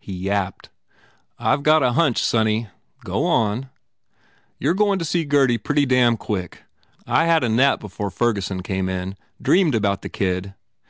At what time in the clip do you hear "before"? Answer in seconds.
7.80-8.10